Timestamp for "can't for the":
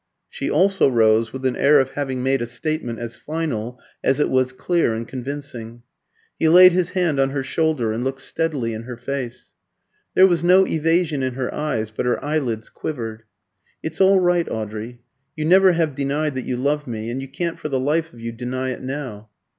17.27-17.79